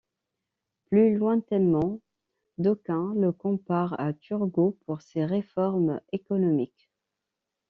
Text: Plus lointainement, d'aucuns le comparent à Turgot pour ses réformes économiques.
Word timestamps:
Plus 0.85 1.15
lointainement, 1.15 1.99
d'aucuns 2.57 3.13
le 3.13 3.31
comparent 3.31 3.93
à 3.99 4.13
Turgot 4.13 4.75
pour 4.87 4.99
ses 5.03 5.25
réformes 5.25 6.01
économiques. 6.11 6.89